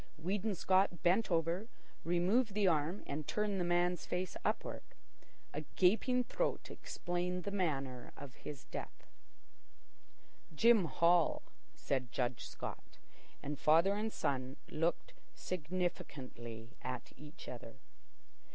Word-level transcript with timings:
Weedon 0.17 0.55
Scott 0.55 1.03
bent 1.03 1.29
over, 1.29 1.67
removed 2.03 2.55
the 2.55 2.67
arm 2.67 3.03
and 3.05 3.27
turned 3.27 3.59
the 3.59 3.63
man's 3.63 4.03
face 4.07 4.35
upward. 4.43 4.81
A 5.53 5.61
gaping 5.75 6.23
throat 6.23 6.71
explained 6.71 7.43
the 7.43 7.51
manner 7.51 8.11
of 8.17 8.33
his 8.33 8.63
death. 8.63 9.05
"Jim 10.55 10.85
Hall," 10.85 11.43
said 11.75 12.11
Judge 12.11 12.47
Scott, 12.47 12.97
and 13.43 13.59
father 13.59 13.93
and 13.93 14.11
son 14.11 14.57
looked 14.71 15.13
significantly 15.35 16.71
at 16.81 17.13
each 17.15 17.47
other. 17.47 17.75